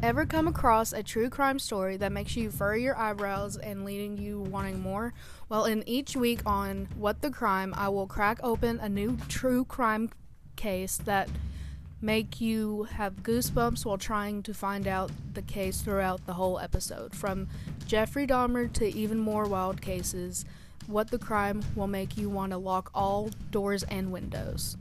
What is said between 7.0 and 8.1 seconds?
the Crime, I will